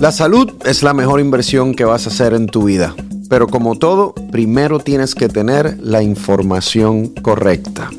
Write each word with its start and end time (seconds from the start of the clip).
La 0.00 0.12
salud 0.12 0.50
es 0.64 0.82
la 0.82 0.94
mejor 0.94 1.20
inversión 1.20 1.74
que 1.74 1.84
vas 1.84 2.06
a 2.06 2.08
hacer 2.08 2.32
en 2.32 2.46
tu 2.46 2.64
vida, 2.64 2.96
pero 3.28 3.48
como 3.48 3.78
todo, 3.78 4.14
primero 4.32 4.78
tienes 4.78 5.14
que 5.14 5.28
tener 5.28 5.76
la 5.78 6.02
información 6.02 7.08
correcta. 7.08 7.90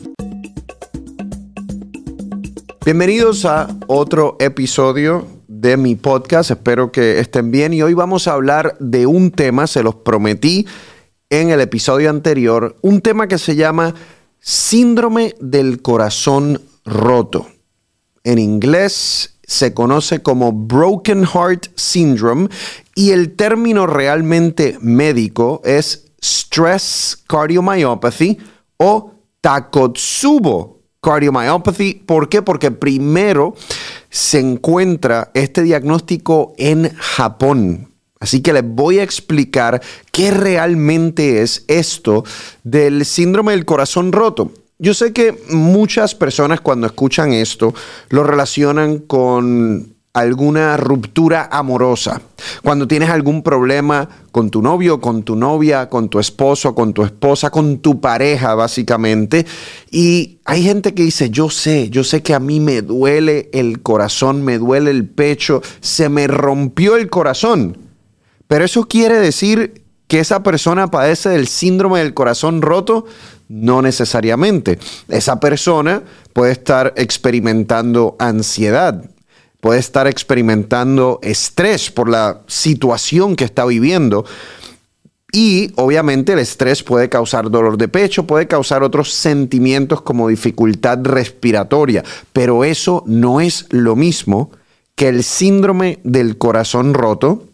Bienvenidos 2.84 3.46
a 3.46 3.68
otro 3.86 4.36
episodio 4.40 5.28
de 5.48 5.78
mi 5.78 5.94
podcast, 5.94 6.50
espero 6.50 6.92
que 6.92 7.20
estén 7.20 7.52
bien 7.52 7.72
y 7.72 7.84
hoy 7.84 7.94
vamos 7.94 8.28
a 8.28 8.34
hablar 8.34 8.76
de 8.80 9.06
un 9.06 9.30
tema, 9.30 9.68
se 9.68 9.84
los 9.84 9.94
prometí 9.94 10.66
en 11.30 11.52
el 11.52 11.62
episodio 11.62 12.10
anterior, 12.10 12.78
un 12.82 13.02
tema 13.02 13.28
que 13.28 13.38
se 13.38 13.56
llama 13.56 13.94
síndrome 14.40 15.36
del 15.40 15.84
corazón 15.84 16.62
roto. 16.84 17.46
En 18.24 18.40
inglés 18.40 19.38
se 19.52 19.74
conoce 19.74 20.22
como 20.22 20.54
Broken 20.54 21.26
Heart 21.26 21.68
Syndrome 21.76 22.48
y 22.96 23.12
el 23.12 23.36
término 23.36 23.86
realmente 23.86 24.78
médico 24.80 25.62
es 25.66 26.06
Stress 26.24 27.22
Cardiomyopathy 27.28 28.38
o 28.78 29.12
Takotsubo 29.42 30.80
Cardiomyopathy. 31.02 31.96
¿Por 31.96 32.30
qué? 32.30 32.42
Porque 32.42 32.72
primero 32.72 33.54
se 34.10 34.40
encuentra 34.40 35.32
este 35.34 35.64
diagnóstico 35.64 36.54
en 36.58 36.96
Japón. 36.96 37.92
Así 38.22 38.42
que 38.42 38.54
les 38.54 38.64
voy 38.66 39.00
a 39.00 39.04
explicar 39.04 39.82
qué 40.14 40.32
realmente 40.32 41.42
es 41.42 41.66
esto 41.68 42.24
del 42.64 43.04
síndrome 43.04 43.52
del 43.52 43.66
corazón 43.66 44.14
roto. 44.14 44.54
Yo 44.82 44.96
sé 44.96 45.14
que 45.14 45.38
muchas 45.52 46.16
personas 46.16 46.60
cuando 46.60 46.88
escuchan 46.88 47.34
esto 47.34 47.72
lo 48.10 48.24
relacionan 48.24 48.98
con 48.98 49.94
alguna 50.12 50.76
ruptura 50.76 51.50
amorosa. 51.52 52.20
Cuando 52.64 52.88
tienes 52.88 53.12
algún 53.12 53.44
problema 53.44 54.10
con 54.32 54.50
tu 54.50 54.64
novio, 54.64 55.00
con 55.00 55.22
tu 55.22 55.36
novia, 55.36 55.88
con 55.88 56.10
tu 56.10 56.18
esposo, 56.18 56.74
con 56.74 56.94
tu 56.94 57.04
esposa, 57.04 57.52
con 57.52 57.78
tu 57.78 58.02
pareja, 58.02 58.56
básicamente. 58.56 59.46
Y 59.92 60.40
hay 60.46 60.64
gente 60.64 60.96
que 60.96 61.04
dice, 61.04 61.30
yo 61.30 61.52
sé, 61.52 61.92
yo 61.92 62.04
sé 62.04 62.24
que 62.24 62.34
a 62.34 62.40
mí 62.40 62.60
me 62.60 62.82
duele 62.82 63.52
el 63.54 63.84
corazón, 63.84 64.42
me 64.42 64.58
duele 64.58 64.90
el 64.90 65.08
pecho, 65.08 65.62
se 65.80 66.10
me 66.10 66.26
rompió 66.26 66.96
el 66.96 67.08
corazón. 67.08 67.78
Pero 68.48 68.66
eso 68.66 68.88
quiere 68.88 69.20
decir 69.20 69.84
que 70.12 70.20
esa 70.20 70.44
persona 70.44 70.92
padece 70.92 71.30
del 71.30 71.48
síndrome 71.48 72.00
del 72.00 72.14
corazón 72.14 72.62
roto. 72.62 73.06
No 73.48 73.82
necesariamente. 73.82 74.78
Esa 75.08 75.40
persona 75.40 76.04
puede 76.34 76.52
estar 76.52 76.92
experimentando 76.98 78.18
ansiedad, 78.20 79.06
puede 79.62 79.80
estar 79.80 80.08
experimentando 80.08 81.20
estrés 81.22 81.92
por 81.92 82.10
la 82.10 82.42
situación 82.48 83.38
que 83.38 83.46
está 83.46 83.64
viviendo. 83.64 84.26
Y 85.32 85.72
obviamente 85.78 86.34
el 86.34 86.40
estrés 86.40 86.84
puede 86.84 87.08
causar 87.08 87.50
dolor 87.50 87.78
de 87.78 87.88
pecho, 87.88 88.28
puede 88.28 88.50
causar 88.50 88.84
otros 88.84 89.14
sentimientos 89.14 90.02
como 90.02 90.28
dificultad 90.28 91.00
respiratoria, 91.04 92.04
pero 92.34 92.66
eso 92.66 93.06
no 93.08 93.40
es 93.40 93.66
lo 93.70 93.96
mismo 93.96 94.52
que 94.96 95.08
el 95.08 95.24
síndrome 95.24 96.00
del 96.04 96.38
corazón 96.38 96.94
roto 96.94 97.46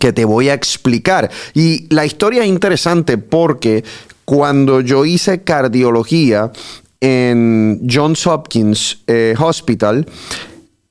que 0.00 0.12
te 0.12 0.24
voy 0.24 0.48
a 0.48 0.54
explicar. 0.54 1.30
Y 1.54 1.92
la 1.92 2.04
historia 2.04 2.42
es 2.42 2.48
interesante 2.48 3.18
porque 3.18 3.84
cuando 4.24 4.80
yo 4.80 5.04
hice 5.04 5.42
cardiología 5.42 6.52
en 7.00 7.86
Johns 7.90 8.26
Hopkins 8.26 8.98
eh, 9.06 9.34
Hospital, 9.38 10.06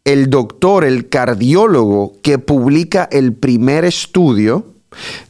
el 0.05 0.29
doctor, 0.29 0.85
el 0.85 1.09
cardiólogo 1.09 2.13
que 2.21 2.39
publica 2.39 3.07
el 3.11 3.33
primer 3.33 3.85
estudio 3.85 4.65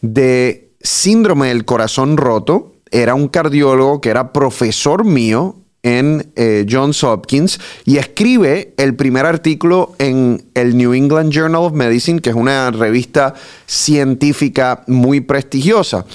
de 0.02 0.70
síndrome 0.82 1.48
del 1.48 1.66
corazón 1.66 2.16
roto, 2.16 2.74
era 2.92 3.16
un 3.16 3.28
cardiólogo 3.28 4.00
que 4.00 4.10
era 4.10 4.32
profesor 4.32 5.04
mío 5.04 5.56
en 5.88 6.32
eh, 6.36 6.66
Johns 6.70 7.02
Hopkins 7.02 7.60
y 7.86 7.98
escribe 7.98 8.74
el 8.76 8.96
primer 8.96 9.26
artículo 9.26 9.96
en 10.00 10.44
el 10.54 10.76
New 10.76 10.94
England 10.94 11.32
Journal 11.32 11.64
of 11.64 11.72
Medicine, 11.72 12.20
que 12.20 12.32
es 12.32 12.36
una 12.36 12.72
revista 12.72 13.34
científica 13.66 14.84
muy 14.88 15.22
prestigiosa. 15.22 16.06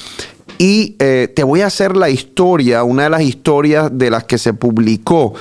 Y 0.58 0.96
eh, 0.98 1.32
te 1.34 1.42
voy 1.42 1.62
a 1.62 1.68
hacer 1.68 1.96
la 1.96 2.10
historia, 2.10 2.84
una 2.84 3.04
de 3.04 3.10
las 3.10 3.22
historias 3.22 3.90
de 3.90 4.10
las 4.10 4.24
que 4.24 4.36
se 4.36 4.52
publicó 4.52 5.32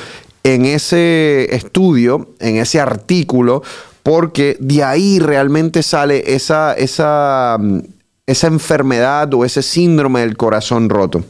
en 0.44 0.66
ese 0.66 1.54
estudio, 1.54 2.30
en 2.40 2.56
ese 2.56 2.80
artículo, 2.80 3.62
porque 4.02 4.56
de 4.62 4.82
ahí 4.82 5.20
realmente 5.20 5.84
sale 5.84 6.34
esa, 6.34 6.74
esa, 6.74 7.58
mm, 7.60 7.80
esa 8.28 8.48
enfermedad 8.48 9.34
o 9.34 9.44
ese 9.44 9.62
síndrome 9.62 10.22
del 10.22 10.38
corazón 10.38 10.88
roto. 10.88 11.22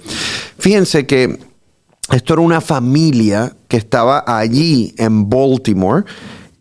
Fíjense 0.60 1.08
que 1.08 1.51
esto 2.12 2.34
era 2.34 2.42
una 2.42 2.62
familia 2.62 3.54
que 3.68 3.78
estaba 3.78 4.24
allí 4.28 4.94
en 4.98 5.30
Baltimore 5.30 6.04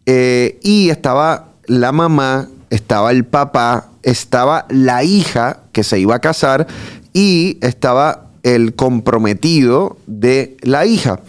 eh, 0.06 0.58
y 0.62 0.90
estaba 0.90 1.48
la 1.66 1.92
mamá, 1.92 2.48
estaba 2.70 3.10
el 3.10 3.24
papá, 3.24 3.90
estaba 4.02 4.66
la 4.70 5.04
hija 5.04 5.60
que 5.72 5.84
se 5.84 5.98
iba 5.98 6.14
a 6.14 6.20
casar 6.20 6.66
y 7.12 7.58
estaba 7.60 8.30
el 8.42 8.74
comprometido 8.74 9.98
de 10.06 10.56
la 10.62 10.86
hija. 10.86 11.20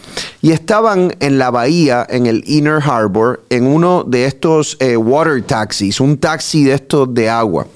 Y 0.41 0.51
estaban 0.51 1.15
en 1.19 1.37
la 1.37 1.51
bahía, 1.51 2.05
en 2.09 2.25
el 2.25 2.43
Inner 2.47 2.81
Harbor, 2.81 3.43
en 3.49 3.67
uno 3.67 4.03
de 4.03 4.25
estos 4.25 4.77
eh, 4.79 4.97
water 4.97 5.43
taxis, 5.43 5.99
un 5.99 6.17
taxi 6.17 6.63
de 6.63 6.73
estos 6.73 7.13
de 7.13 7.29
agua. 7.29 7.67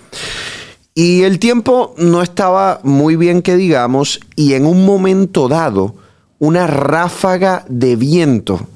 Y 0.93 1.23
el 1.23 1.39
tiempo 1.39 1.93
no 1.97 2.21
estaba 2.21 2.79
muy 2.83 3.17
bien 3.17 3.41
que 3.41 3.57
digamos, 3.57 4.21
y 4.35 4.53
en 4.53 4.65
un 4.65 4.85
momento 4.85 5.49
dado, 5.49 5.95
una 6.39 6.67
ráfaga 6.67 7.65
de 7.67 7.95
viento 7.95 8.67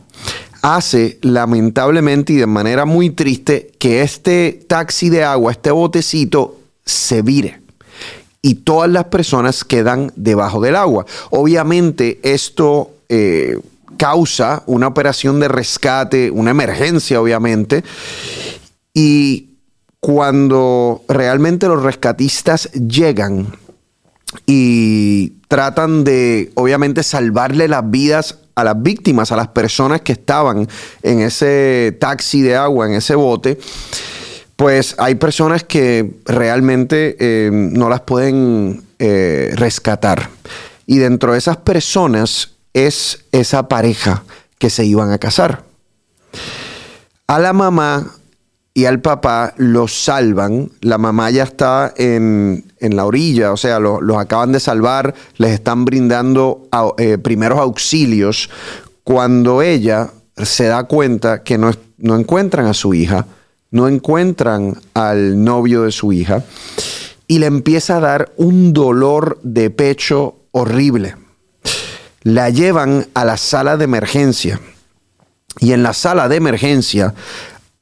hace 0.62 1.20
lamentablemente 1.22 2.34
y 2.34 2.38
de 2.38 2.47
manera 2.47 2.86
muy 2.86 3.09
triste 3.12 3.72
que 3.80 4.02
este 4.02 4.66
taxi 4.68 5.09
de 5.09 5.24
agua, 5.24 5.52
este 5.52 5.72
botecito, 5.72 6.58
se 6.86 7.22
vire 7.22 7.62
y 8.42 8.56
todas 8.56 8.90
las 8.90 9.06
personas 9.06 9.64
quedan 9.64 10.12
debajo 10.16 10.62
del 10.62 10.75
agua. 10.75 11.06
Obviamente 11.30 12.19
esto 12.24 12.92
eh, 13.09 13.59
causa 13.98 14.64
una 14.66 14.88
operación 14.88 15.40
de 15.40 15.48
rescate, 15.48 16.31
una 16.31 16.52
emergencia 16.52 17.22
obviamente, 17.22 17.84
y 18.94 19.50
cuando 20.00 21.03
realmente 21.08 21.68
los 21.68 21.84
rescatistas 21.84 22.72
llegan 22.72 23.48
y 24.45 25.34
tratan 25.47 26.03
de 26.03 26.51
obviamente 26.56 27.03
salvarle 27.03 27.67
las 27.67 27.90
vidas 27.90 28.40
a 28.56 28.63
las 28.63 28.81
víctimas, 28.81 29.31
a 29.31 29.35
las 29.35 29.47
personas 29.50 30.01
que 30.01 30.12
estaban 30.12 30.67
en 31.01 31.22
ese 31.22 31.97
taxi 32.00 32.41
de 32.41 32.56
agua, 32.56 32.88
en 32.88 32.94
ese 32.94 33.16
bote, 33.16 33.57
pues 34.56 34.95
hay 34.97 35.16
personas 35.16 35.63
que 35.63 36.19
realmente 36.25 37.16
eh, 37.19 37.50
no 37.51 37.89
las 37.89 38.01
pueden 38.01 38.84
eh, 39.00 39.53
rescatar. 39.56 40.29
Y 40.85 40.97
dentro 40.97 41.31
de 41.31 41.38
esas 41.38 41.57
personas 41.57 42.51
es 42.73 43.25
esa 43.31 43.69
pareja 43.69 44.23
que 44.57 44.69
se 44.69 44.85
iban 44.85 45.12
a 45.12 45.18
casar. 45.18 45.63
A 47.28 47.39
la 47.39 47.53
mamá 47.53 48.19
y 48.79 48.85
al 48.85 49.01
papá 49.01 49.53
los 49.57 49.91
salvan. 50.06 50.72
La 50.79 50.97
mamá 50.97 51.29
ya 51.31 51.44
está 51.44 51.94
en, 51.97 52.63
la 52.79 53.06
orilla, 53.06 53.51
o 53.51 53.57
sea, 53.57 53.78
los 53.78 54.17
acaban 54.17 54.53
de 54.53 54.62
salvar, 54.62 55.13
les 55.35 55.51
están 55.51 55.84
brindando 55.84 56.69
eh, 56.97 57.18
primeros 57.18 57.59
auxilios. 57.59 58.50
Cuando 59.03 59.62
ella 59.62 60.12
se 60.38 60.68
da 60.68 60.85
cuenta 60.85 61.44
que 61.44 61.57
no, 61.57 61.73
no 61.97 62.16
encuentran 62.16 62.68
a 62.68 62.73
su 62.73 62.94
hija, 62.94 63.25
no 63.69 63.89
encuentran 63.89 64.79
al 64.94 65.44
novio 65.44 65.84
de 65.84 65.91
su 65.91 66.13
hija 66.13 66.45
y 67.27 67.39
le 67.39 67.48
empieza 67.48 67.98
a 67.98 68.00
dar 68.00 68.31
un 68.38 68.71
dolor 68.71 69.42
de 69.44 69.71
pecho 69.71 70.38
horrible. 70.51 71.18
La 72.21 72.50
llevan 72.50 73.07
a 73.13 73.25
la 73.25 73.36
sala 73.36 73.75
de 73.75 73.83
emergencia 73.83 74.62
y 75.59 75.74
en 75.74 75.83
la 75.83 75.94
sala 75.94 76.30
de 76.30 76.38
emergencia 76.38 77.13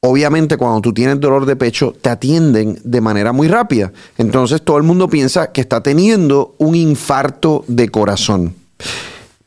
obviamente 0.00 0.56
cuando 0.56 0.80
tú 0.80 0.92
tienes 0.92 1.20
dolor 1.20 1.46
de 1.46 1.56
pecho 1.56 1.94
te 2.00 2.10
atienden 2.10 2.78
de 2.84 3.00
manera 3.00 3.32
muy 3.32 3.48
rápida. 3.48 3.92
Entonces 4.16 4.62
todo 4.62 4.76
el 4.76 4.82
mundo 4.82 5.08
piensa 5.08 5.52
que 5.52 5.60
está 5.60 5.82
teniendo 5.82 6.54
un 6.58 6.74
infarto 6.74 7.64
de 7.66 7.88
corazón 7.88 8.54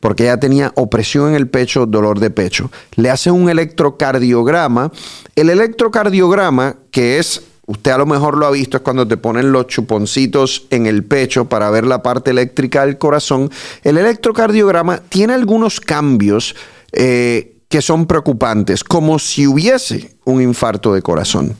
porque 0.02 0.24
ella 0.24 0.40
tenía 0.40 0.72
opresión 0.74 1.28
en 1.28 1.36
el 1.36 1.46
pecho, 1.46 1.86
dolor 1.86 2.18
de 2.18 2.30
pecho. 2.30 2.72
Le 2.96 3.08
hacen 3.08 3.34
un 3.34 3.48
electrocardiograma. 3.48 4.90
El 5.36 5.48
electrocardiograma, 5.48 6.74
que 6.90 7.20
es, 7.20 7.40
usted 7.66 7.92
a 7.92 7.98
lo 7.98 8.06
mejor 8.06 8.36
lo 8.36 8.46
ha 8.46 8.50
visto, 8.50 8.76
es 8.76 8.82
cuando 8.82 9.06
te 9.06 9.16
ponen 9.16 9.52
los 9.52 9.68
chuponcitos 9.68 10.66
en 10.70 10.86
el 10.86 11.04
pecho 11.04 11.44
para 11.44 11.70
ver 11.70 11.86
la 11.86 12.02
parte 12.02 12.32
eléctrica 12.32 12.84
del 12.84 12.98
corazón. 12.98 13.48
El 13.84 13.96
electrocardiograma 13.96 14.98
tiene 15.08 15.34
algunos 15.34 15.78
cambios 15.78 16.56
eh, 16.90 17.61
que 17.72 17.80
son 17.80 18.04
preocupantes, 18.04 18.84
como 18.84 19.18
si 19.18 19.46
hubiese 19.46 20.14
un 20.26 20.42
infarto 20.42 20.92
de 20.92 21.00
corazón. 21.00 21.56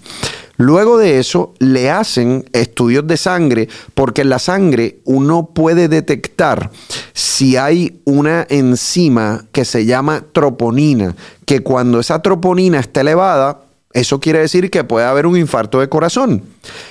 Luego 0.59 0.99
de 0.99 1.19
eso 1.19 1.55
le 1.59 1.91
hacen 1.91 2.44
estudios 2.53 3.06
de 3.06 3.17
sangre 3.17 3.70
porque 3.94 4.20
en 4.20 4.29
la 4.29 4.38
sangre 4.38 4.99
uno 5.06 5.47
puede 5.55 5.88
detectar 5.88 6.70
si 7.14 7.56
hay 7.56 8.03
una 8.05 8.47
enzima 8.50 9.47
que 9.53 9.64
se 9.64 9.87
llama 9.87 10.23
troponina, 10.35 11.17
que 11.47 11.61
cuando 11.61 11.99
esa 11.99 12.20
troponina 12.20 12.79
está 12.79 13.00
elevada, 13.00 13.62
eso 13.94 14.20
quiere 14.20 14.41
decir 14.41 14.70
que 14.70 14.85
puede 14.85 15.06
haber 15.06 15.26
un 15.26 15.38
infarto 15.38 15.81
de 15.81 15.88
corazón. 15.88 16.43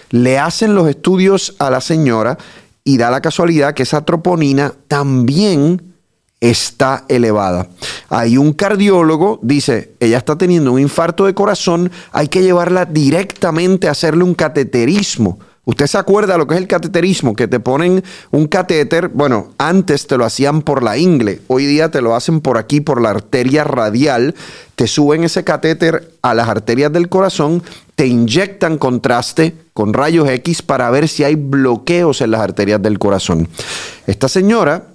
Le 0.09 0.39
hacen 0.39 0.73
los 0.73 0.89
estudios 0.89 1.53
a 1.59 1.69
la 1.69 1.81
señora 1.81 2.39
y 2.83 2.97
da 2.97 3.11
la 3.11 3.21
casualidad 3.21 3.75
que 3.75 3.83
esa 3.83 4.03
troponina 4.03 4.73
también 4.87 5.91
está 6.39 7.05
elevada. 7.07 7.67
Hay 8.13 8.37
un 8.37 8.51
cardiólogo, 8.51 9.39
dice, 9.41 9.93
ella 10.01 10.17
está 10.17 10.37
teniendo 10.37 10.73
un 10.73 10.81
infarto 10.81 11.27
de 11.27 11.33
corazón, 11.33 11.89
hay 12.11 12.27
que 12.27 12.43
llevarla 12.43 12.83
directamente 12.83 13.87
a 13.87 13.91
hacerle 13.91 14.25
un 14.25 14.35
cateterismo. 14.35 15.39
Usted 15.63 15.87
se 15.87 15.97
acuerda 15.97 16.37
lo 16.37 16.45
que 16.45 16.55
es 16.55 16.59
el 16.59 16.67
cateterismo, 16.67 17.37
que 17.37 17.47
te 17.47 17.61
ponen 17.61 18.03
un 18.31 18.47
catéter, 18.47 19.07
bueno, 19.07 19.53
antes 19.57 20.07
te 20.07 20.17
lo 20.17 20.25
hacían 20.25 20.61
por 20.61 20.83
la 20.83 20.97
ingle, 20.97 21.39
hoy 21.47 21.65
día 21.65 21.89
te 21.89 22.01
lo 22.01 22.13
hacen 22.13 22.41
por 22.41 22.57
aquí, 22.57 22.81
por 22.81 23.01
la 23.01 23.11
arteria 23.11 23.63
radial, 23.63 24.35
te 24.75 24.87
suben 24.87 25.23
ese 25.23 25.45
catéter 25.45 26.11
a 26.21 26.33
las 26.33 26.49
arterias 26.49 26.91
del 26.91 27.07
corazón, 27.07 27.63
te 27.95 28.07
inyectan 28.07 28.77
contraste 28.77 29.55
con 29.73 29.93
rayos 29.93 30.27
X 30.27 30.63
para 30.63 30.89
ver 30.89 31.07
si 31.07 31.23
hay 31.23 31.35
bloqueos 31.35 32.19
en 32.19 32.31
las 32.31 32.41
arterias 32.41 32.81
del 32.81 32.99
corazón. 32.99 33.47
Esta 34.05 34.27
señora 34.27 34.90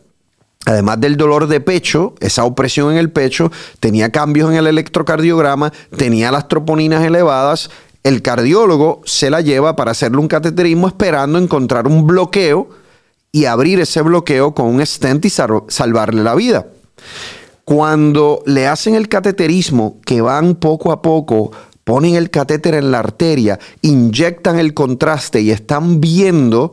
Además 0.67 1.01
del 1.01 1.17
dolor 1.17 1.47
de 1.47 1.61
pecho, 1.61 2.15
esa 2.19 2.45
opresión 2.45 2.91
en 2.91 2.99
el 2.99 3.13
pecho, 3.13 3.53
tenía 3.79 4.11
cambios 4.11 4.51
en 4.51 4.57
el 4.57 4.67
electrocardiograma, 4.67 5.73
tenía 5.97 6.33
las 6.33 6.49
troponinas 6.49 7.05
elevadas. 7.05 7.71
El 8.03 8.21
cardiólogo 8.21 9.01
se 9.05 9.31
la 9.31 9.41
lleva 9.43 9.77
para 9.77 9.93
hacerle 9.93 10.19
un 10.19 10.27
cateterismo 10.27 10.89
esperando 10.89 11.39
encontrar 11.39 11.87
un 11.87 12.05
bloqueo 12.05 12.69
y 13.31 13.45
abrir 13.45 13.79
ese 13.79 14.03
bloqueo 14.03 14.55
con 14.55 14.67
un 14.67 14.85
stent 14.85 15.25
y 15.25 15.31
salvarle 15.31 16.25
la 16.25 16.35
vida. 16.35 16.67
Cuando 17.65 18.43
le 18.45 18.67
hacen 18.67 18.97
el 18.97 19.09
cateterismo, 19.09 20.01
que 20.05 20.21
van 20.21 20.57
poco 20.57 20.91
a 20.91 21.01
poco, 21.01 21.53
ponen 21.85 22.17
el 22.17 22.31
catéter 22.31 22.75
en 22.75 22.91
la 22.91 22.99
arteria, 22.99 23.61
inyectan 23.83 24.59
el 24.59 24.75
contraste 24.75 25.43
y 25.43 25.53
están 25.53 26.01
viendo 26.01 26.73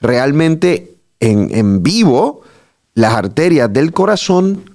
realmente 0.00 0.98
en, 1.18 1.52
en 1.52 1.82
vivo, 1.82 2.42
las 2.96 3.14
arterias 3.14 3.72
del 3.72 3.92
corazón, 3.92 4.74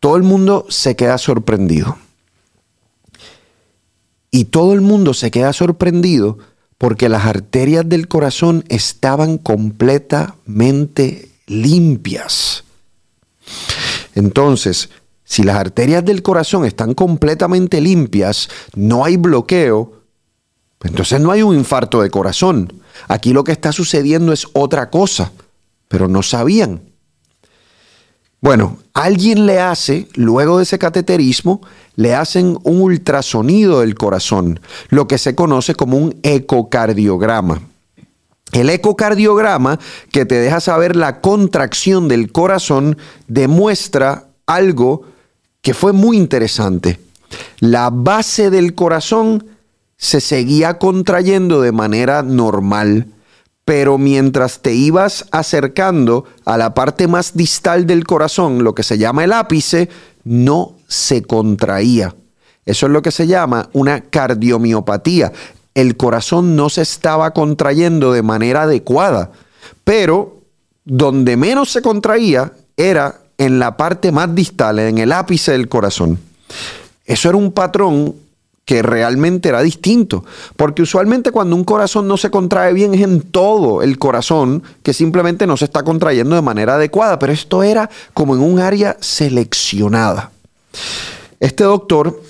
todo 0.00 0.16
el 0.16 0.22
mundo 0.22 0.66
se 0.70 0.96
queda 0.96 1.18
sorprendido. 1.18 1.98
Y 4.30 4.46
todo 4.46 4.72
el 4.72 4.80
mundo 4.80 5.12
se 5.12 5.30
queda 5.30 5.52
sorprendido 5.52 6.38
porque 6.78 7.10
las 7.10 7.26
arterias 7.26 7.86
del 7.86 8.08
corazón 8.08 8.64
estaban 8.68 9.36
completamente 9.36 11.28
limpias. 11.46 12.64
Entonces, 14.14 14.88
si 15.22 15.42
las 15.42 15.56
arterias 15.56 16.02
del 16.06 16.22
corazón 16.22 16.64
están 16.64 16.94
completamente 16.94 17.82
limpias, 17.82 18.48
no 18.74 19.04
hay 19.04 19.18
bloqueo, 19.18 20.00
entonces 20.82 21.20
no 21.20 21.30
hay 21.30 21.42
un 21.42 21.54
infarto 21.56 22.00
de 22.00 22.08
corazón. 22.08 22.72
Aquí 23.06 23.34
lo 23.34 23.44
que 23.44 23.52
está 23.52 23.70
sucediendo 23.70 24.32
es 24.32 24.46
otra 24.54 24.88
cosa, 24.88 25.30
pero 25.88 26.08
no 26.08 26.22
sabían. 26.22 26.87
Bueno, 28.40 28.78
alguien 28.94 29.46
le 29.46 29.60
hace, 29.60 30.08
luego 30.14 30.58
de 30.58 30.62
ese 30.62 30.78
cateterismo, 30.78 31.60
le 31.96 32.14
hacen 32.14 32.56
un 32.62 32.80
ultrasonido 32.80 33.80
del 33.80 33.96
corazón, 33.96 34.60
lo 34.90 35.08
que 35.08 35.18
se 35.18 35.34
conoce 35.34 35.74
como 35.74 35.96
un 35.96 36.16
ecocardiograma. 36.22 37.60
El 38.52 38.70
ecocardiograma, 38.70 39.78
que 40.12 40.24
te 40.24 40.36
deja 40.36 40.60
saber 40.60 40.94
la 40.94 41.20
contracción 41.20 42.06
del 42.06 42.30
corazón, 42.30 42.96
demuestra 43.26 44.28
algo 44.46 45.02
que 45.60 45.74
fue 45.74 45.92
muy 45.92 46.16
interesante. 46.16 47.00
La 47.58 47.90
base 47.90 48.50
del 48.50 48.74
corazón 48.74 49.44
se 49.96 50.20
seguía 50.20 50.78
contrayendo 50.78 51.60
de 51.60 51.72
manera 51.72 52.22
normal 52.22 53.08
pero 53.68 53.98
mientras 53.98 54.60
te 54.60 54.72
ibas 54.72 55.26
acercando 55.30 56.24
a 56.46 56.56
la 56.56 56.72
parte 56.72 57.06
más 57.06 57.36
distal 57.36 57.86
del 57.86 58.04
corazón, 58.04 58.64
lo 58.64 58.74
que 58.74 58.82
se 58.82 58.96
llama 58.96 59.24
el 59.24 59.32
ápice, 59.34 59.90
no 60.24 60.72
se 60.86 61.20
contraía. 61.20 62.16
Eso 62.64 62.86
es 62.86 62.92
lo 62.92 63.02
que 63.02 63.10
se 63.10 63.26
llama 63.26 63.68
una 63.74 64.00
cardiomiopatía. 64.00 65.32
El 65.74 65.98
corazón 65.98 66.56
no 66.56 66.70
se 66.70 66.80
estaba 66.80 67.34
contrayendo 67.34 68.10
de 68.10 68.22
manera 68.22 68.62
adecuada, 68.62 69.32
pero 69.84 70.38
donde 70.86 71.36
menos 71.36 71.70
se 71.70 71.82
contraía 71.82 72.52
era 72.74 73.20
en 73.36 73.58
la 73.58 73.76
parte 73.76 74.12
más 74.12 74.34
distal, 74.34 74.78
en 74.78 74.96
el 74.96 75.12
ápice 75.12 75.52
del 75.52 75.68
corazón. 75.68 76.18
Eso 77.04 77.28
era 77.28 77.36
un 77.36 77.52
patrón 77.52 78.14
que 78.68 78.82
realmente 78.82 79.48
era 79.48 79.62
distinto. 79.62 80.26
Porque 80.54 80.82
usualmente 80.82 81.32
cuando 81.32 81.56
un 81.56 81.64
corazón 81.64 82.06
no 82.06 82.18
se 82.18 82.28
contrae 82.30 82.74
bien 82.74 82.92
es 82.92 83.00
en 83.00 83.22
todo 83.22 83.80
el 83.80 83.98
corazón 83.98 84.62
que 84.82 84.92
simplemente 84.92 85.46
no 85.46 85.56
se 85.56 85.64
está 85.64 85.84
contrayendo 85.84 86.36
de 86.36 86.42
manera 86.42 86.74
adecuada. 86.74 87.18
Pero 87.18 87.32
esto 87.32 87.62
era 87.62 87.88
como 88.12 88.34
en 88.34 88.42
un 88.42 88.58
área 88.58 88.98
seleccionada. 89.00 90.32
Este 91.40 91.64
doctor 91.64 92.22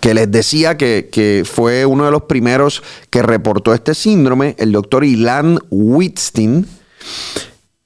que 0.00 0.14
les 0.14 0.30
decía 0.30 0.76
que, 0.76 1.44
fue 1.44 1.84
uno 1.84 2.04
de 2.04 2.12
los 2.12 2.22
primeros 2.22 2.84
que 3.10 3.20
reportó 3.20 3.74
este 3.74 3.96
síndrome, 3.96 4.54
el 4.56 4.70
doctor 4.70 5.04
Ilan 5.04 5.58
Wittstein, 5.68 6.64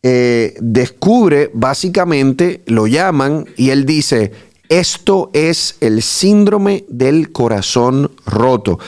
eh, 0.02 0.54
descubre 0.60 1.50
básicamente, 1.54 2.62
lo 2.66 2.86
llaman 2.86 3.46
y 3.56 3.70
él 3.70 3.86
dice, 3.86 4.32
esto 4.72 5.28
es 5.34 5.76
el 5.80 6.00
síndrome 6.00 6.86
del 6.88 7.30
corazón 7.30 8.10
roto. 8.24 8.78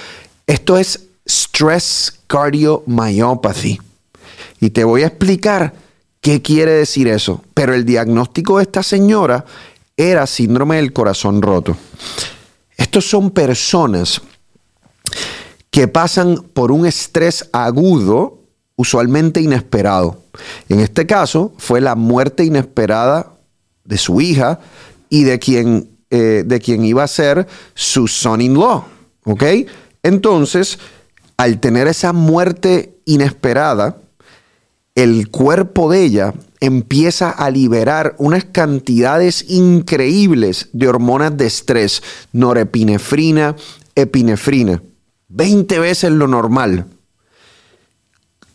Esto 0.47 0.79
es 0.79 1.09
stress 1.27 2.21
cardiomyopathy. 2.27 3.79
Y 4.61 4.71
te 4.71 4.83
voy 4.83 5.03
a 5.03 5.09
explicar 5.09 5.75
qué 6.23 6.41
quiere 6.41 6.73
decir 6.73 7.07
eso. 7.07 7.45
Pero 7.53 7.75
el 7.75 7.85
diagnóstico 7.85 8.57
de 8.57 8.63
esta 8.63 8.83
señora 8.83 9.45
era 9.95 10.27
síndrome 10.27 10.77
del 10.77 10.95
corazón 10.95 11.43
roto. 11.43 11.77
Estos 12.79 13.05
son 13.05 13.31
personas 13.31 14.23
que 15.71 15.87
pasan 15.87 16.37
por 16.55 16.73
un 16.73 16.87
estrés 16.87 17.51
agudo, 17.53 18.39
usualmente 18.77 19.43
inesperado. 19.43 20.23
En 20.71 20.81
este 20.81 21.07
caso 21.07 21.53
fue 21.59 21.83
la 21.83 21.95
muerte 21.95 22.43
inesperada 22.43 23.35
de 23.85 23.99
su 23.99 24.23
hija, 24.23 24.61
y 25.09 25.25
de 25.25 25.39
quien, 25.39 25.91
eh, 26.11 26.45
de 26.47 26.63
iba 26.67 27.05
a 27.05 27.09
ser 27.09 27.47
su 27.75 28.09
son-in-law. 28.09 28.85
¿Ok? 29.25 29.43
Entonces, 30.03 30.79
al 31.37 31.61
tener 31.61 31.89
esa 31.89 32.13
muerte 32.13 32.99
inesperada, 33.05 33.99
el 34.95 35.31
cuerpo 35.31 35.91
de 35.91 36.05
ella 36.05 36.35
empieza 36.61 37.31
a 37.31 37.51
liberar 37.51 38.15
unas 38.19 38.45
cantidades 38.45 39.45
increíbles 39.49 40.69
de 40.73 40.89
hormonas 40.89 41.37
de 41.37 41.47
estrés, 41.47 42.03
norepinefrina, 42.33 43.57
epinefrina, 43.95 44.83
20 45.29 45.79
veces 45.79 46.13
lo 46.13 46.29
normal. 46.29 46.87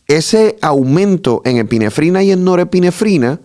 Ese 0.08 0.58
aumento 0.62 1.42
en 1.46 1.58
epinefrina 1.58 2.24
y 2.24 2.32
en 2.32 2.44
norepinefrina 2.44 3.42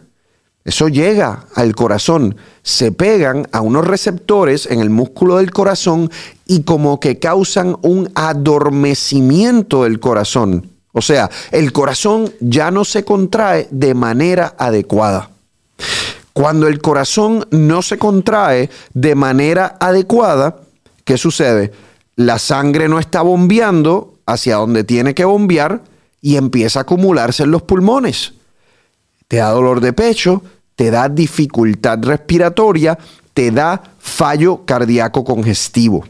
eso 0.64 0.88
llega 0.88 1.44
al 1.54 1.75
corazón, 1.75 2.37
se 2.62 2.90
pegan 2.90 3.47
a 3.52 3.61
unos 3.61 3.87
receptores 3.87 4.64
en 4.66 4.80
el 4.80 4.88
músculo 4.88 5.37
del 5.37 5.50
corazón 5.50 6.11
y 6.47 6.62
como 6.62 7.00
que 7.00 7.18
causan 7.18 7.76
un 7.83 8.11
adormecimiento 8.14 9.85
del 9.85 10.00
corazón. 10.00 10.71
O 10.92 11.02
sea, 11.02 11.28
el 11.50 11.73
corazón 11.73 12.33
ya 12.40 12.71
no 12.71 12.85
se 12.87 13.04
contrae 13.04 13.68
de 13.71 13.94
manera 13.94 14.54
adecuada. 14.56 15.30
Cuando 16.33 16.66
el 16.66 16.80
corazón 16.80 17.47
no 17.50 17.83
se 17.83 17.99
contrae 17.99 18.71
de 18.94 19.14
manera 19.14 19.76
adecuada, 19.78 20.56
¿qué 21.04 21.18
sucede? 21.18 21.73
La 22.16 22.38
sangre 22.38 22.88
no 22.88 22.99
está 22.99 23.21
bombeando 23.21 24.14
hacia 24.25 24.56
donde 24.56 24.83
tiene 24.83 25.14
que 25.14 25.26
bombear 25.26 25.83
y 26.23 26.37
empieza 26.37 26.78
a 26.78 26.83
acumularse 26.83 27.42
en 27.42 27.50
los 27.50 27.62
pulmones. 27.62 28.33
Te 29.28 29.37
da 29.37 29.50
dolor 29.50 29.80
de 29.80 29.92
pecho, 29.92 30.42
te 30.76 30.90
da 30.90 31.09
dificultad 31.09 31.99
respiratoria, 32.02 32.99
te 33.33 33.50
da 33.50 33.83
fallo 33.99 34.64
cardíaco 34.64 35.25
congestivo. 35.25 36.04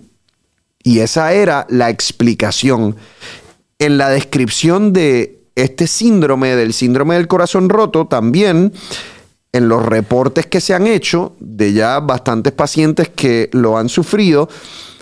Y 0.83 1.01
esa 1.01 1.33
era 1.33 1.67
la 1.71 1.91
explicación. 1.91 2.97
En 3.79 3.99
la 3.99 4.11
descripción 4.11 4.93
de 4.93 5.45
este 5.55 5.87
síndrome, 5.87 6.57
del 6.57 6.73
síndrome 6.73 7.15
del 7.15 7.29
corazón 7.29 7.69
roto, 7.69 8.07
también 8.07 8.73
en 9.53 9.69
los 9.69 9.85
reportes 9.85 10.47
que 10.47 10.61
se 10.61 10.75
han 10.75 10.87
hecho 10.87 11.37
de 11.39 11.73
ya 11.73 12.01
bastantes 12.01 12.53
pacientes 12.53 13.09
que 13.09 13.51
lo 13.53 13.79
han 13.79 13.89
sufrido, 13.89 14.49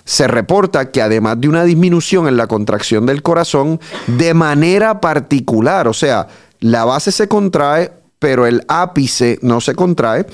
se 0.05 0.27
reporta 0.27 0.91
que 0.91 1.01
además 1.01 1.41
de 1.41 1.49
una 1.49 1.65
disminución 1.65 2.29
en 2.29 2.37
la 2.37 2.47
contracción 2.47 3.07
del 3.07 3.23
corazón, 3.23 3.81
de 4.07 4.35
manera 4.35 5.01
particular, 5.01 5.89
o 5.89 5.95
sea, 5.95 6.29
la 6.61 6.85
base 6.85 7.13
se 7.13 7.29
contrae, 7.29 7.93
pero 8.23 8.47
el 8.47 8.63
ápice 8.69 9.41
no 9.43 9.61
se 9.61 9.75
contrae, 9.75 10.27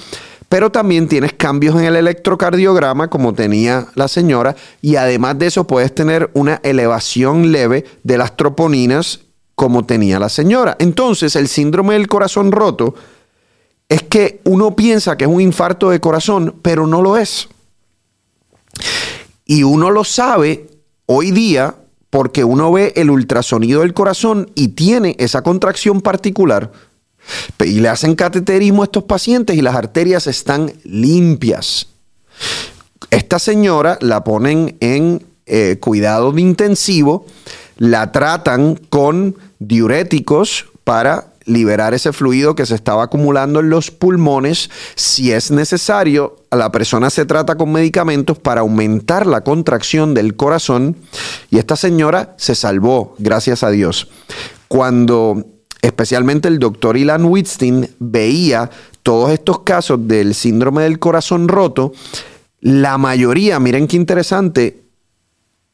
pero 0.50 0.70
también 0.70 1.08
tienes 1.08 1.32
cambios 1.32 1.74
en 1.76 1.86
el 1.86 1.96
electrocardiograma 1.96 3.08
como 3.08 3.32
tenía 3.32 3.86
la 3.94 4.08
señora 4.08 4.54
y 4.82 4.96
además 4.96 5.38
de 5.38 5.46
eso 5.46 5.66
puedes 5.66 5.94
tener 5.94 6.30
una 6.34 6.60
elevación 6.62 7.50
leve 7.50 7.86
de 8.02 8.18
las 8.18 8.36
troponinas 8.36 9.20
como 9.54 9.86
tenía 9.86 10.18
la 10.18 10.28
señora. 10.28 10.76
Entonces 10.78 11.34
el 11.34 11.48
síndrome 11.48 11.94
del 11.94 12.08
corazón 12.08 12.52
roto 12.52 12.94
es 13.88 14.02
que 14.02 14.42
uno 14.44 14.76
piensa 14.76 15.16
que 15.16 15.24
es 15.24 15.30
un 15.30 15.40
infarto 15.40 15.88
de 15.88 15.98
corazón, 15.98 16.56
pero 16.60 16.86
no 16.86 17.00
lo 17.00 17.16
es. 17.16 17.48
Y 19.46 19.62
uno 19.62 19.90
lo 19.90 20.04
sabe 20.04 20.66
hoy 21.06 21.30
día 21.30 21.74
porque 22.10 22.44
uno 22.44 22.70
ve 22.70 22.92
el 22.96 23.08
ultrasonido 23.08 23.80
del 23.80 23.94
corazón 23.94 24.50
y 24.54 24.68
tiene 24.68 25.16
esa 25.18 25.40
contracción 25.40 26.02
particular. 26.02 26.70
Y 27.60 27.80
le 27.80 27.88
hacen 27.88 28.14
cateterismo 28.14 28.82
a 28.82 28.86
estos 28.86 29.04
pacientes 29.04 29.56
y 29.56 29.62
las 29.62 29.74
arterias 29.74 30.26
están 30.26 30.72
limpias. 30.84 31.88
Esta 33.10 33.38
señora 33.38 33.98
la 34.00 34.24
ponen 34.24 34.76
en 34.80 35.24
eh, 35.46 35.78
cuidado 35.80 36.36
intensivo, 36.38 37.26
la 37.76 38.12
tratan 38.12 38.76
con 38.90 39.36
diuréticos 39.58 40.66
para 40.84 41.32
liberar 41.48 41.94
ese 41.94 42.12
fluido 42.12 42.54
que 42.54 42.66
se 42.66 42.74
estaba 42.74 43.04
acumulando 43.04 43.60
en 43.60 43.70
los 43.70 43.90
pulmones. 43.90 44.70
Si 44.94 45.32
es 45.32 45.50
necesario, 45.50 46.36
la 46.50 46.70
persona 46.70 47.10
se 47.10 47.24
trata 47.24 47.56
con 47.56 47.72
medicamentos 47.72 48.38
para 48.38 48.60
aumentar 48.60 49.26
la 49.26 49.42
contracción 49.42 50.14
del 50.14 50.36
corazón 50.36 50.96
y 51.50 51.58
esta 51.58 51.76
señora 51.76 52.34
se 52.36 52.54
salvó, 52.54 53.14
gracias 53.18 53.62
a 53.62 53.70
Dios. 53.70 54.08
Cuando 54.68 55.46
especialmente 55.82 56.48
el 56.48 56.58
doctor 56.58 56.96
Ilan 56.96 57.24
Wittstein 57.24 57.88
veía 57.98 58.70
todos 59.02 59.30
estos 59.30 59.60
casos 59.60 60.06
del 60.06 60.34
síndrome 60.34 60.82
del 60.82 60.98
corazón 60.98 61.48
roto, 61.48 61.92
la 62.60 62.98
mayoría, 62.98 63.60
miren 63.60 63.86
qué 63.86 63.96
interesante, 63.96 64.82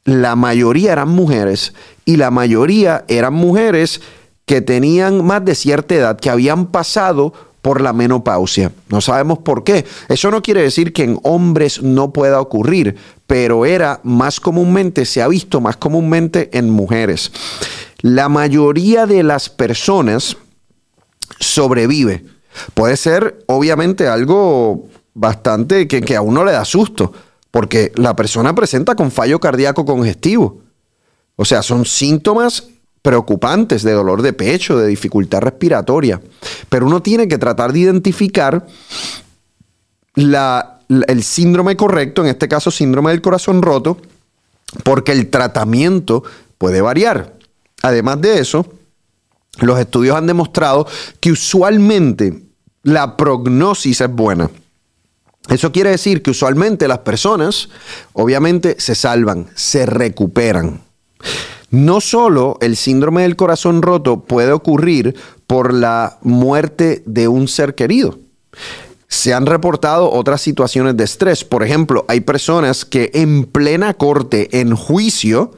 la 0.03 0.35
mayoría 0.35 0.93
eran 0.93 1.09
mujeres 1.09 1.73
y 2.05 2.17
la 2.17 2.31
mayoría 2.31 3.05
eran 3.07 3.33
mujeres 3.33 4.01
que 4.45 4.61
tenían 4.61 5.25
más 5.25 5.43
de 5.43 5.55
cierta 5.55 5.95
edad, 5.95 6.19
que 6.19 6.29
habían 6.29 6.67
pasado 6.67 7.33
por 7.63 7.81
la 7.81 7.93
menopausia. 7.93 8.71
No 8.89 9.01
sabemos 9.01 9.39
por 9.39 9.63
qué. 9.63 9.85
Eso 10.07 10.29
no 10.29 10.43
quiere 10.43 10.61
decir 10.61 10.93
que 10.93 11.03
en 11.03 11.19
hombres 11.23 11.81
no 11.81 12.13
pueda 12.13 12.39
ocurrir, 12.39 12.95
pero 13.25 13.65
era 13.65 13.99
más 14.03 14.39
comúnmente, 14.39 15.03
se 15.05 15.23
ha 15.23 15.27
visto 15.27 15.61
más 15.61 15.75
comúnmente 15.75 16.55
en 16.55 16.69
mujeres. 16.69 17.31
La 18.05 18.29
mayoría 18.29 19.07
de 19.07 19.23
las 19.23 19.49
personas 19.49 20.37
sobrevive. 21.39 22.23
Puede 22.75 22.97
ser, 22.97 23.43
obviamente, 23.47 24.07
algo 24.07 24.89
bastante 25.15 25.87
que, 25.87 26.01
que 26.01 26.15
a 26.15 26.21
uno 26.21 26.45
le 26.45 26.51
da 26.51 26.65
susto, 26.65 27.11
porque 27.49 27.91
la 27.95 28.15
persona 28.15 28.53
presenta 28.53 28.93
con 28.93 29.09
fallo 29.09 29.39
cardíaco 29.39 29.85
congestivo. 29.85 30.61
O 31.35 31.45
sea, 31.45 31.63
son 31.63 31.83
síntomas 31.83 32.65
preocupantes 33.01 33.81
de 33.81 33.93
dolor 33.93 34.21
de 34.21 34.33
pecho, 34.33 34.77
de 34.77 34.85
dificultad 34.85 35.41
respiratoria. 35.41 36.21
Pero 36.69 36.85
uno 36.85 37.01
tiene 37.01 37.27
que 37.27 37.39
tratar 37.39 37.73
de 37.73 37.79
identificar 37.79 38.67
el 40.15 41.23
síndrome 41.23 41.75
correcto, 41.75 42.21
en 42.21 42.27
este 42.27 42.47
caso 42.47 42.69
síndrome 42.69 43.09
del 43.09 43.23
corazón 43.23 43.63
roto, 43.63 43.97
porque 44.83 45.11
el 45.11 45.31
tratamiento 45.31 46.23
puede 46.59 46.81
variar. 46.81 47.34
Además 47.85 48.19
de 48.19 48.39
eso, 48.39 48.65
los 49.59 49.79
estudios 49.79 50.17
han 50.17 50.25
demostrado 50.25 50.87
que 51.19 51.31
usualmente 51.31 52.41
la 52.81 53.15
prognosis 53.15 54.01
es 54.01 54.09
buena. 54.09 54.49
Eso 55.49 55.71
quiere 55.71 55.91
decir 55.91 56.23
que 56.23 56.31
usualmente 56.31 56.87
las 56.87 56.99
personas 56.99 57.69
obviamente 58.13 58.75
se 58.79 58.95
salvan, 58.95 59.49
se 59.53 59.85
recuperan. 59.85 60.81
No 61.69 62.01
solo 62.01 62.57
el 62.59 62.75
síndrome 62.75 63.21
del 63.21 63.35
corazón 63.35 63.83
roto 63.83 64.21
puede 64.21 64.51
ocurrir 64.51 65.15
por 65.45 65.71
la 65.71 66.17
muerte 66.23 67.03
de 67.05 67.27
un 67.27 67.47
ser 67.47 67.75
querido. 67.75 68.17
Se 69.07 69.35
han 69.35 69.45
reportado 69.45 70.11
otras 70.11 70.41
situaciones 70.41 70.97
de 70.97 71.03
estrés. 71.03 71.43
Por 71.43 71.61
ejemplo, 71.61 72.03
hay 72.07 72.21
personas 72.21 72.83
que 72.83 73.11
en 73.13 73.43
plena 73.43 73.93
corte, 73.93 74.59
en 74.59 74.75
juicio, 74.75 75.51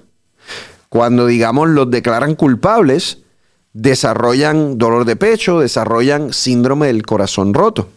cuando 0.90 1.26
digamos 1.26 1.70
los 1.70 1.90
declaran 1.90 2.36
culpables, 2.36 3.20
desarrollan 3.74 4.78
dolor 4.78 5.06
de 5.06 5.16
pecho, 5.16 5.60
desarrollan 5.60 6.34
síndrome 6.34 6.88
del 6.88 7.06
corazón 7.06 7.54
roto. 7.54 7.90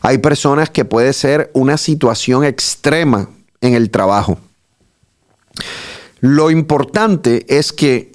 Hay 0.00 0.18
personas 0.18 0.70
que 0.70 0.84
puede 0.84 1.12
ser 1.12 1.50
una 1.54 1.76
situación 1.76 2.44
extrema 2.44 3.28
en 3.60 3.74
el 3.74 3.90
trabajo. 3.90 4.38
Lo 6.20 6.50
importante 6.50 7.46
es 7.48 7.72
que 7.72 8.12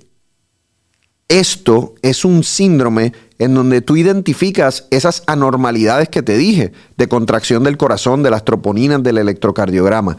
esto 1.27 1.95
es 2.01 2.25
un 2.25 2.43
síndrome 2.43 3.13
en 3.39 3.53
donde 3.53 3.81
tú 3.81 3.97
identificas 3.97 4.87
esas 4.91 5.23
anormalidades 5.25 6.09
que 6.09 6.21
te 6.21 6.37
dije, 6.37 6.71
de 6.97 7.07
contracción 7.07 7.63
del 7.63 7.77
corazón, 7.77 8.23
de 8.23 8.29
las 8.29 8.45
troponinas, 8.45 9.03
del 9.03 9.17
electrocardiograma. 9.17 10.17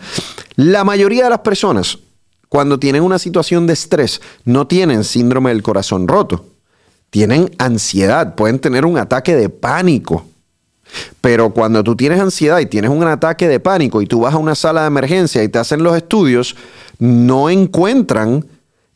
La 0.56 0.84
mayoría 0.84 1.24
de 1.24 1.30
las 1.30 1.40
personas, 1.40 1.98
cuando 2.48 2.78
tienen 2.78 3.02
una 3.02 3.18
situación 3.18 3.66
de 3.66 3.72
estrés, 3.72 4.20
no 4.44 4.66
tienen 4.66 5.04
síndrome 5.04 5.50
del 5.50 5.62
corazón 5.62 6.08
roto. 6.08 6.46
Tienen 7.10 7.50
ansiedad, 7.58 8.34
pueden 8.34 8.58
tener 8.58 8.84
un 8.84 8.98
ataque 8.98 9.36
de 9.36 9.48
pánico. 9.48 10.26
Pero 11.20 11.50
cuando 11.50 11.82
tú 11.82 11.96
tienes 11.96 12.20
ansiedad 12.20 12.58
y 12.60 12.66
tienes 12.66 12.90
un 12.90 13.02
ataque 13.04 13.48
de 13.48 13.60
pánico 13.60 14.02
y 14.02 14.06
tú 14.06 14.20
vas 14.20 14.34
a 14.34 14.38
una 14.38 14.54
sala 14.54 14.82
de 14.82 14.88
emergencia 14.88 15.42
y 15.42 15.48
te 15.48 15.58
hacen 15.58 15.82
los 15.82 15.96
estudios, 15.96 16.56
no 16.98 17.50
encuentran 17.50 18.46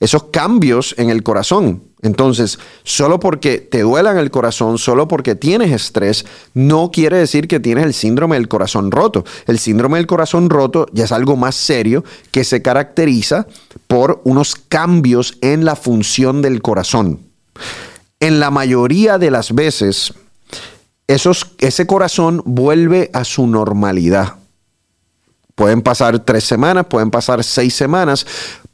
esos 0.00 0.24
cambios 0.24 0.94
en 0.98 1.10
el 1.10 1.22
corazón. 1.22 1.82
Entonces, 2.00 2.58
solo 2.84 3.18
porque 3.18 3.58
te 3.58 3.80
duela 3.80 4.12
en 4.12 4.18
el 4.18 4.30
corazón, 4.30 4.78
solo 4.78 5.08
porque 5.08 5.34
tienes 5.34 5.72
estrés, 5.72 6.24
no 6.54 6.90
quiere 6.92 7.16
decir 7.16 7.48
que 7.48 7.58
tienes 7.58 7.84
el 7.84 7.94
síndrome 7.94 8.36
del 8.36 8.46
corazón 8.46 8.92
roto. 8.92 9.24
El 9.46 9.58
síndrome 9.58 9.98
del 9.98 10.06
corazón 10.06 10.48
roto 10.48 10.86
ya 10.92 11.04
es 11.04 11.12
algo 11.12 11.36
más 11.36 11.56
serio 11.56 12.04
que 12.30 12.44
se 12.44 12.62
caracteriza 12.62 13.46
por 13.88 14.20
unos 14.24 14.54
cambios 14.54 15.38
en 15.40 15.64
la 15.64 15.74
función 15.74 16.40
del 16.42 16.62
corazón. 16.62 17.20
En 18.20 18.38
la 18.38 18.50
mayoría 18.50 19.18
de 19.18 19.30
las 19.32 19.52
veces, 19.54 20.14
esos, 21.08 21.54
ese 21.58 21.86
corazón 21.86 22.42
vuelve 22.44 23.10
a 23.12 23.24
su 23.24 23.46
normalidad. 23.46 24.34
Pueden 25.56 25.82
pasar 25.82 26.20
tres 26.20 26.44
semanas, 26.44 26.86
pueden 26.86 27.10
pasar 27.10 27.42
seis 27.42 27.74
semanas, 27.74 28.24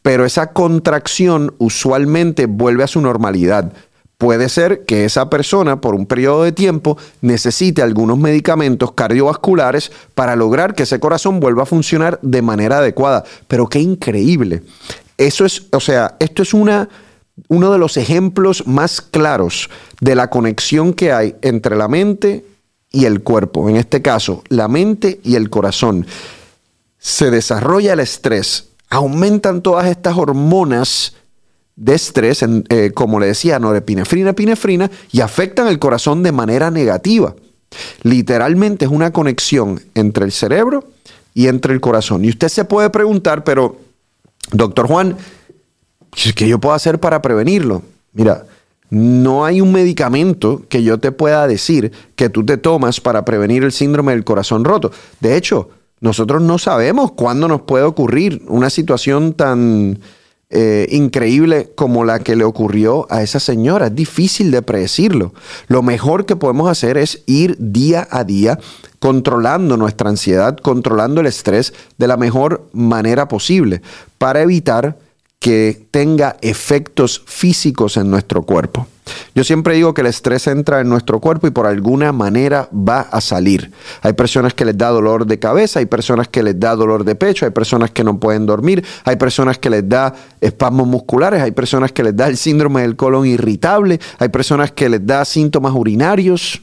pero 0.04 0.26
esa 0.26 0.52
contracción 0.52 1.54
usualmente 1.56 2.44
vuelve 2.44 2.84
a 2.84 2.88
su 2.88 3.00
normalidad. 3.00 3.72
Puede 4.18 4.50
ser 4.50 4.84
que 4.84 5.06
esa 5.06 5.30
persona 5.30 5.80
por 5.80 5.94
un 5.94 6.04
periodo 6.04 6.42
de 6.42 6.52
tiempo 6.52 6.98
necesite 7.22 7.80
algunos 7.80 8.18
medicamentos 8.18 8.92
cardiovasculares 8.92 9.90
para 10.14 10.36
lograr 10.36 10.74
que 10.74 10.82
ese 10.82 11.00
corazón 11.00 11.40
vuelva 11.40 11.62
a 11.62 11.66
funcionar 11.66 12.18
de 12.20 12.42
manera 12.42 12.78
adecuada. 12.78 13.24
Pero 13.48 13.66
qué 13.70 13.80
increíble. 13.80 14.62
Eso 15.16 15.46
es, 15.46 15.68
o 15.72 15.80
sea, 15.80 16.16
esto 16.20 16.42
es 16.42 16.52
una, 16.52 16.90
uno 17.48 17.72
de 17.72 17.78
los 17.78 17.96
ejemplos 17.96 18.66
más 18.66 19.00
claros 19.00 19.70
de 20.02 20.14
la 20.16 20.28
conexión 20.28 20.92
que 20.92 21.12
hay 21.12 21.34
entre 21.40 21.76
la 21.76 21.88
mente 21.88 22.44
y 22.90 23.06
el 23.06 23.22
cuerpo. 23.22 23.70
En 23.70 23.76
este 23.76 24.02
caso, 24.02 24.44
la 24.50 24.68
mente 24.68 25.18
y 25.24 25.36
el 25.36 25.48
corazón 25.48 26.06
se 26.98 27.30
desarrolla 27.30 27.94
el 27.94 28.00
estrés, 28.00 28.68
aumentan 28.94 29.60
todas 29.60 29.86
estas 29.86 30.16
hormonas 30.16 31.14
de 31.74 31.94
estrés, 31.94 32.44
eh, 32.68 32.92
como 32.94 33.18
le 33.18 33.26
decía, 33.26 33.58
norepinefrina, 33.58 34.30
epinefrina, 34.30 34.90
y 35.10 35.20
afectan 35.20 35.66
el 35.66 35.80
corazón 35.80 36.22
de 36.22 36.30
manera 36.30 36.70
negativa. 36.70 37.34
Literalmente 38.02 38.84
es 38.84 38.90
una 38.92 39.12
conexión 39.12 39.80
entre 39.96 40.24
el 40.24 40.30
cerebro 40.30 40.84
y 41.34 41.48
entre 41.48 41.74
el 41.74 41.80
corazón. 41.80 42.24
Y 42.24 42.28
usted 42.28 42.48
se 42.48 42.64
puede 42.64 42.88
preguntar, 42.90 43.42
pero, 43.42 43.80
doctor 44.52 44.86
Juan, 44.86 45.16
¿qué 46.36 46.46
yo 46.46 46.60
puedo 46.60 46.76
hacer 46.76 47.00
para 47.00 47.20
prevenirlo? 47.20 47.82
Mira, 48.12 48.46
no 48.90 49.44
hay 49.44 49.60
un 49.60 49.72
medicamento 49.72 50.62
que 50.68 50.84
yo 50.84 51.00
te 51.00 51.10
pueda 51.10 51.48
decir 51.48 51.90
que 52.14 52.28
tú 52.28 52.46
te 52.46 52.58
tomas 52.58 53.00
para 53.00 53.24
prevenir 53.24 53.64
el 53.64 53.72
síndrome 53.72 54.12
del 54.12 54.22
corazón 54.22 54.64
roto. 54.64 54.92
De 55.18 55.36
hecho, 55.36 55.70
nosotros 56.04 56.42
no 56.42 56.58
sabemos 56.58 57.12
cuándo 57.12 57.48
nos 57.48 57.62
puede 57.62 57.84
ocurrir 57.84 58.42
una 58.48 58.68
situación 58.68 59.32
tan 59.32 60.00
eh, 60.50 60.86
increíble 60.90 61.72
como 61.74 62.04
la 62.04 62.18
que 62.18 62.36
le 62.36 62.44
ocurrió 62.44 63.06
a 63.08 63.22
esa 63.22 63.40
señora. 63.40 63.86
Es 63.86 63.94
difícil 63.94 64.50
de 64.50 64.60
predecirlo. 64.60 65.32
Lo 65.66 65.82
mejor 65.82 66.26
que 66.26 66.36
podemos 66.36 66.70
hacer 66.70 66.98
es 66.98 67.22
ir 67.24 67.56
día 67.58 68.06
a 68.10 68.22
día 68.22 68.58
controlando 68.98 69.78
nuestra 69.78 70.10
ansiedad, 70.10 70.58
controlando 70.58 71.22
el 71.22 71.26
estrés 71.26 71.72
de 71.96 72.06
la 72.06 72.18
mejor 72.18 72.68
manera 72.74 73.26
posible 73.26 73.80
para 74.18 74.42
evitar 74.42 74.98
que 75.44 75.88
tenga 75.90 76.38
efectos 76.40 77.22
físicos 77.26 77.98
en 77.98 78.10
nuestro 78.10 78.44
cuerpo. 78.44 78.86
Yo 79.34 79.44
siempre 79.44 79.74
digo 79.74 79.92
que 79.92 80.00
el 80.00 80.06
estrés 80.06 80.46
entra 80.46 80.80
en 80.80 80.88
nuestro 80.88 81.20
cuerpo 81.20 81.46
y 81.46 81.50
por 81.50 81.66
alguna 81.66 82.12
manera 82.12 82.70
va 82.72 83.00
a 83.00 83.20
salir. 83.20 83.70
Hay 84.00 84.14
personas 84.14 84.54
que 84.54 84.64
les 84.64 84.78
da 84.78 84.88
dolor 84.88 85.26
de 85.26 85.38
cabeza, 85.38 85.80
hay 85.80 85.84
personas 85.84 86.28
que 86.28 86.42
les 86.42 86.58
da 86.58 86.74
dolor 86.74 87.04
de 87.04 87.14
pecho, 87.14 87.44
hay 87.44 87.50
personas 87.50 87.90
que 87.90 88.02
no 88.02 88.18
pueden 88.18 88.46
dormir, 88.46 88.86
hay 89.04 89.16
personas 89.16 89.58
que 89.58 89.68
les 89.68 89.86
da 89.86 90.14
espasmos 90.40 90.86
musculares, 90.86 91.42
hay 91.42 91.52
personas 91.52 91.92
que 91.92 92.04
les 92.04 92.16
da 92.16 92.26
el 92.26 92.38
síndrome 92.38 92.80
del 92.80 92.96
colon 92.96 93.26
irritable, 93.26 94.00
hay 94.18 94.30
personas 94.30 94.72
que 94.72 94.88
les 94.88 95.06
da 95.06 95.26
síntomas 95.26 95.74
urinarios, 95.74 96.62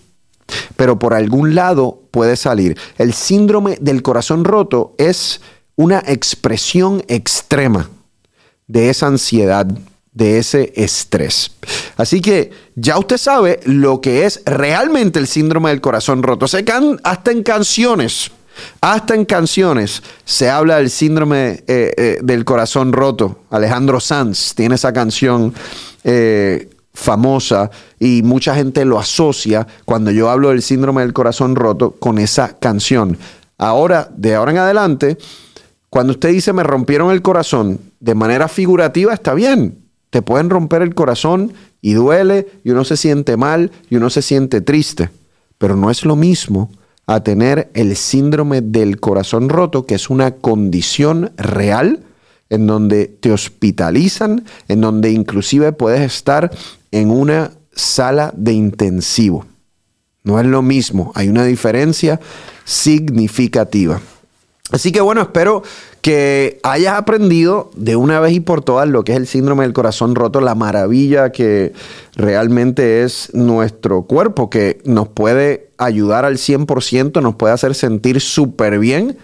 pero 0.75 0.97
por 0.97 1.13
algún 1.13 1.53
lado 1.53 2.01
puede 2.09 2.35
salir. 2.35 2.75
El 2.97 3.13
síndrome 3.13 3.77
del 3.79 4.01
corazón 4.01 4.43
roto 4.43 4.95
es 4.97 5.39
una 5.75 5.99
expresión 5.99 7.03
extrema 7.07 7.87
de 8.71 8.89
esa 8.89 9.07
ansiedad, 9.07 9.67
de 10.13 10.37
ese 10.37 10.71
estrés. 10.75 11.51
Así 11.97 12.21
que 12.21 12.51
ya 12.75 12.97
usted 12.97 13.17
sabe 13.17 13.59
lo 13.65 13.99
que 13.99 14.25
es 14.25 14.41
realmente 14.45 15.19
el 15.19 15.27
síndrome 15.27 15.71
del 15.71 15.81
corazón 15.81 16.23
roto. 16.23 16.47
Se 16.47 16.63
can, 16.63 16.99
hasta 17.03 17.31
en 17.31 17.43
canciones, 17.43 18.31
hasta 18.79 19.13
en 19.13 19.25
canciones 19.25 20.01
se 20.23 20.49
habla 20.49 20.77
del 20.77 20.89
síndrome 20.89 21.63
eh, 21.67 21.93
eh, 21.97 22.19
del 22.23 22.45
corazón 22.45 22.93
roto. 22.93 23.41
Alejandro 23.49 23.99
Sanz 23.99 24.55
tiene 24.55 24.75
esa 24.75 24.93
canción 24.93 25.53
eh, 26.05 26.69
famosa 26.93 27.71
y 27.99 28.21
mucha 28.23 28.55
gente 28.55 28.85
lo 28.85 28.99
asocia 28.99 29.67
cuando 29.83 30.11
yo 30.11 30.29
hablo 30.29 30.49
del 30.49 30.61
síndrome 30.61 31.01
del 31.01 31.13
corazón 31.13 31.55
roto 31.57 31.91
con 31.91 32.19
esa 32.19 32.57
canción. 32.57 33.17
Ahora, 33.57 34.09
de 34.15 34.35
ahora 34.35 34.51
en 34.51 34.57
adelante, 34.59 35.17
cuando 35.89 36.13
usted 36.13 36.29
dice 36.29 36.53
me 36.53 36.63
rompieron 36.63 37.11
el 37.11 37.21
corazón 37.21 37.90
de 38.01 38.15
manera 38.15 38.49
figurativa, 38.49 39.13
está 39.13 39.33
bien. 39.33 39.77
Te 40.09 40.21
pueden 40.21 40.49
romper 40.49 40.81
el 40.81 40.93
corazón 40.93 41.53
y 41.81 41.93
duele 41.93 42.47
y 42.65 42.71
uno 42.71 42.83
se 42.83 42.97
siente 42.97 43.37
mal 43.37 43.71
y 43.89 43.95
uno 43.95 44.09
se 44.09 44.21
siente 44.21 44.59
triste. 44.59 45.09
Pero 45.57 45.77
no 45.77 45.89
es 45.89 46.03
lo 46.03 46.17
mismo 46.17 46.69
a 47.05 47.23
tener 47.23 47.71
el 47.73 47.95
síndrome 47.95 48.61
del 48.61 48.99
corazón 48.99 49.49
roto, 49.49 49.85
que 49.85 49.95
es 49.95 50.09
una 50.09 50.31
condición 50.31 51.31
real 51.37 52.03
en 52.49 52.67
donde 52.67 53.05
te 53.07 53.31
hospitalizan, 53.31 54.43
en 54.67 54.81
donde 54.81 55.11
inclusive 55.11 55.71
puedes 55.71 56.01
estar 56.01 56.51
en 56.91 57.09
una 57.09 57.51
sala 57.73 58.33
de 58.35 58.53
intensivo. 58.53 59.45
No 60.23 60.39
es 60.39 60.45
lo 60.45 60.61
mismo, 60.61 61.11
hay 61.15 61.29
una 61.29 61.45
diferencia 61.45 62.19
significativa. 62.65 64.01
Así 64.71 64.91
que 64.91 65.01
bueno, 65.01 65.21
espero 65.21 65.63
que 66.01 66.59
hayas 66.63 66.95
aprendido 66.95 67.69
de 67.75 67.95
una 67.95 68.19
vez 68.19 68.33
y 68.33 68.39
por 68.39 68.63
todas 68.63 68.89
lo 68.89 69.03
que 69.03 69.13
es 69.13 69.17
el 69.17 69.27
síndrome 69.27 69.63
del 69.63 69.73
corazón 69.73 70.15
roto, 70.15 70.41
la 70.41 70.55
maravilla 70.55 71.31
que 71.31 71.73
realmente 72.15 73.03
es 73.03 73.33
nuestro 73.33 74.03
cuerpo, 74.03 74.49
que 74.49 74.81
nos 74.83 75.07
puede 75.09 75.69
ayudar 75.77 76.25
al 76.25 76.37
100%, 76.37 77.21
nos 77.21 77.35
puede 77.35 77.53
hacer 77.53 77.75
sentir 77.75 78.19
súper 78.19 78.79
bien, 78.79 79.17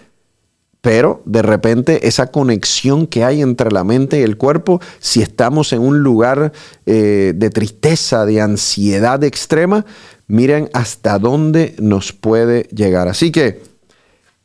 pero 0.82 1.22
de 1.26 1.42
repente 1.42 2.08
esa 2.08 2.28
conexión 2.28 3.08
que 3.08 3.24
hay 3.24 3.42
entre 3.42 3.72
la 3.72 3.84
mente 3.84 4.20
y 4.20 4.24
el 4.24 4.38
cuerpo, 4.38 4.80
si 5.00 5.22
estamos 5.22 5.74
en 5.74 5.82
un 5.82 6.00
lugar 6.00 6.54
eh, 6.86 7.34
de 7.36 7.50
tristeza, 7.50 8.26
de 8.26 8.40
ansiedad 8.40 9.24
extrema, 9.24 9.86
miren 10.28 10.70
hasta 10.74 11.18
dónde 11.18 11.76
nos 11.80 12.14
puede 12.14 12.64
llegar. 12.64 13.08
Así 13.08 13.32
que 13.32 13.62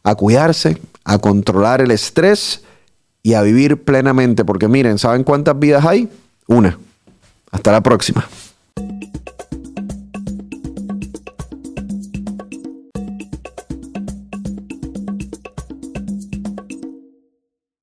a 0.03 0.15
cuidarse, 0.15 0.79
a 1.05 1.19
controlar 1.19 1.81
el 1.81 1.91
estrés 1.91 2.63
y 3.23 3.35
a 3.35 3.43
vivir 3.43 3.83
plenamente. 3.83 4.45
Porque 4.45 4.69
miren, 4.69 4.99
¿saben 4.99 5.25
cuántas 5.25 5.59
vidas 5.59 5.85
hay? 5.85 6.09
Una. 6.47 6.79
Hasta 7.51 7.73
la 7.73 7.83
próxima. 7.83 8.27